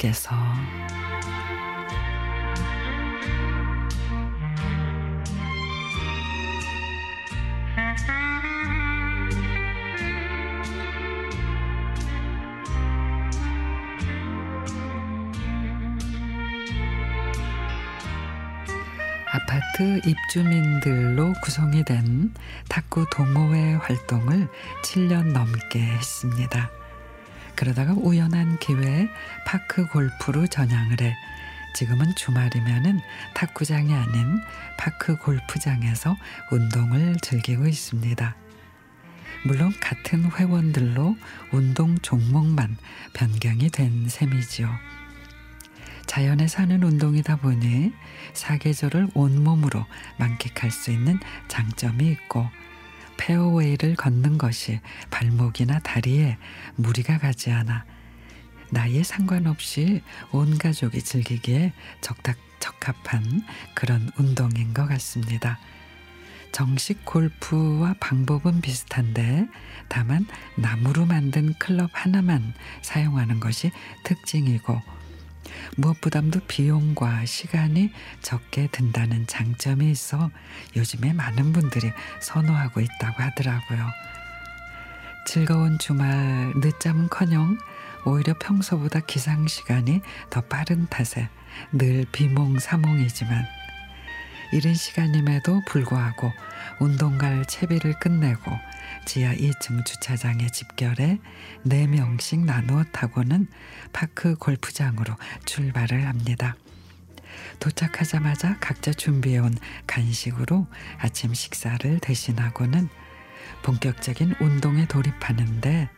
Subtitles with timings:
[0.00, 0.34] 하나님께서
[19.32, 22.34] 아파트 입주민들로 구성이 된
[22.68, 24.48] 탁구 동호회 활동을
[24.82, 26.79] 7년 넘게 했습니다.
[27.60, 29.10] 그러다가 우연한 기회에
[29.44, 31.14] 파크 골프로 전향을 해
[31.74, 33.00] 지금은 주말이면은
[33.34, 34.40] 탁구장이 아닌
[34.78, 36.16] 파크 골프장에서
[36.50, 38.34] 운동을 즐기고 있습니다.
[39.44, 41.18] 물론 같은 회원들로
[41.52, 42.78] 운동 종목만
[43.12, 44.74] 변경이 된 셈이지요.
[46.06, 47.92] 자연에 사는 운동이다 보니
[48.32, 49.84] 사계절을 온몸으로
[50.16, 52.48] 만끽할 수 있는 장점이 있고
[53.20, 56.38] 페어웨이를 걷는 것이 발목이나 다리에
[56.76, 57.84] 무리가 가지 않아
[58.70, 63.42] 나이에 상관없이 온 가족이 즐기기에 적당 적합한
[63.74, 65.58] 그런 운동인 것 같습니다.
[66.52, 69.46] 정식 골프와 방법은 비슷한데
[69.88, 70.26] 다만
[70.56, 73.70] 나무로 만든 클럽 하나만 사용하는 것이
[74.04, 74.80] 특징이고
[75.76, 80.30] 무엇보다도 비용과 시간이 적게 든다는 장점이 있어
[80.76, 83.88] 요즘에 많은 분들이 선호하고 있다고 하더라고요.
[85.26, 87.58] 즐거운 주말 늦잠은커녕
[88.04, 91.28] 오히려 평소보다 기상 시간이 더 빠른 탓에
[91.72, 93.59] 늘 비몽사몽이지만
[94.52, 96.32] 이른 시간임에도 불구하고
[96.80, 98.50] 운동 갈 채비를 끝내고
[99.06, 101.20] 지하 2층 주차장에 집결해
[101.66, 103.46] 4명씩 나누어 타고는
[103.92, 106.56] 파크 골프장으로 출발을 합니다.
[107.60, 109.54] 도착하자마자 각자 준비해온
[109.86, 110.66] 간식으로
[110.98, 112.88] 아침 식사를 대신하고는
[113.62, 115.88] 본격적인 운동에 돌입하는데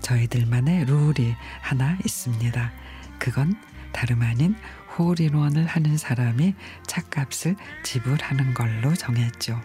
[0.00, 2.72] 저희들만의 룰이 하나 있습니다.
[3.18, 3.54] 그건
[3.92, 4.56] 다름 아닌
[4.98, 6.54] 홀인원을 하는 사람이
[6.86, 9.60] 차값을 지불하는 걸로 정했죠.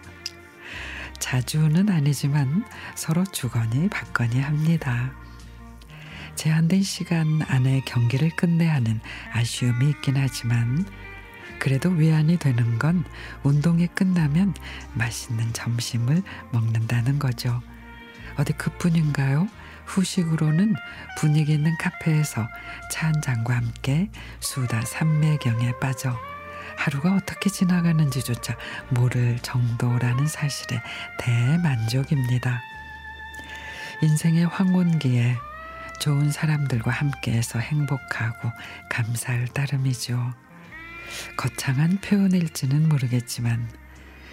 [1.19, 2.65] 자주는 아니지만
[2.95, 5.11] 서로 주거니 받거니 합니다.
[6.35, 8.99] 제한된 시간 안에 경기를 끝내야 하는
[9.33, 10.85] 아쉬움이 있긴 하지만
[11.59, 13.03] 그래도 위안이 되는 건
[13.43, 14.53] 운동이 끝나면
[14.93, 16.21] 맛있는 점심을
[16.51, 17.61] 먹는다는 거죠.
[18.37, 19.47] 어디 그뿐인가요?
[19.87, 20.75] 후식으로는
[21.17, 22.47] 분위기 있는 카페에서
[22.91, 24.09] 차 한 잔과 함께
[24.41, 26.13] 수다 삼매경에 빠져
[26.75, 28.55] 하루가 어떻게 지나가는지조차
[28.89, 30.81] 모를 정도라는 사실에
[31.19, 32.61] 대만족입니다.
[34.01, 35.37] 인생의 황혼기에
[35.99, 38.51] 좋은 사람들과 함께해서 행복하고
[38.89, 40.33] 감사할 따름이죠.
[41.37, 43.71] 거창한 표현일지는 모르겠지만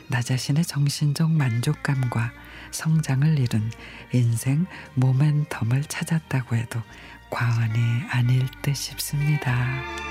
[0.09, 2.33] 나 자신의 정신적 만족감과
[2.75, 3.71] 성장을 이룬
[4.13, 4.67] 인생
[4.99, 6.81] 모멘텀을 찾았다고 해도
[7.31, 7.79] 과언이
[8.11, 10.04] 아닐 듯 싶습니다.